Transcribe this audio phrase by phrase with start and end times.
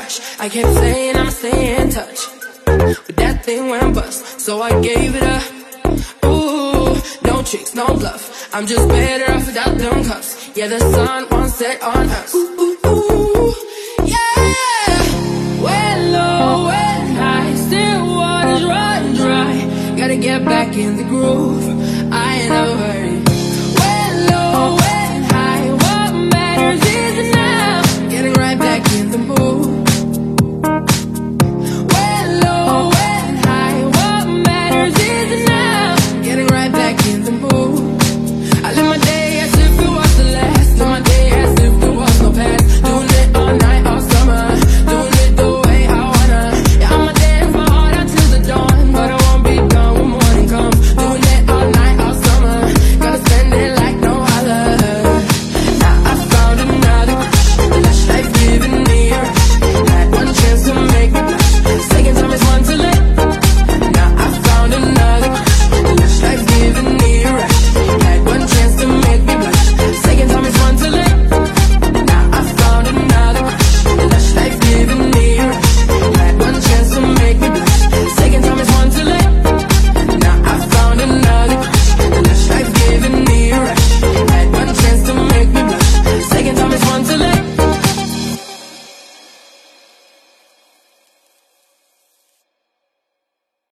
[0.00, 0.20] hush.
[0.40, 2.18] I kept saying I'ma stay in touch,
[3.06, 5.44] but that thing went bust, so I gave it up.
[6.24, 6.94] Ooh,
[7.28, 8.24] no tricks, no bluff.
[8.54, 10.50] I'm just better off without them cuffs.
[10.56, 12.34] Yeah, the sun won't set on us.
[12.34, 13.54] Ooh, ooh, ooh,
[14.04, 15.02] yeah.
[15.64, 19.54] When low when high, still waters run dry.
[19.96, 21.69] Gotta get back in the groove.